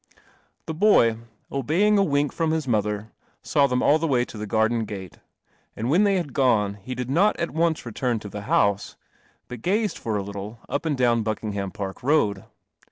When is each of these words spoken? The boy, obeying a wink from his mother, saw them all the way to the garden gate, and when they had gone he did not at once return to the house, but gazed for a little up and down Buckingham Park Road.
The 0.65 0.73
boy, 0.73 1.17
obeying 1.51 1.99
a 1.99 2.03
wink 2.03 2.33
from 2.33 2.49
his 2.49 2.67
mother, 2.67 3.11
saw 3.43 3.67
them 3.67 3.83
all 3.83 3.99
the 3.99 4.07
way 4.07 4.25
to 4.25 4.37
the 4.39 4.47
garden 4.47 4.85
gate, 4.85 5.19
and 5.75 5.91
when 5.91 6.05
they 6.05 6.15
had 6.15 6.33
gone 6.33 6.79
he 6.81 6.95
did 6.95 7.07
not 7.07 7.39
at 7.39 7.51
once 7.51 7.85
return 7.85 8.17
to 8.21 8.27
the 8.27 8.41
house, 8.49 8.95
but 9.47 9.61
gazed 9.61 9.99
for 9.99 10.17
a 10.17 10.23
little 10.23 10.57
up 10.67 10.87
and 10.87 10.97
down 10.97 11.21
Buckingham 11.21 11.69
Park 11.69 12.01
Road. 12.01 12.45